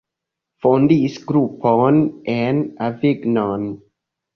[0.65, 2.03] Fondis grupon
[2.39, 2.61] en
[2.91, 3.75] Avignon.